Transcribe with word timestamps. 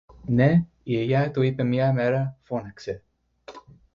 Ναι, 0.25 0.65
η 0.83 0.93
Γιαγιά 0.93 1.31
το 1.31 1.41
είπε 1.41 1.63
μια 1.63 1.93
μέρα, 1.93 2.37
φώναξε 2.41 3.01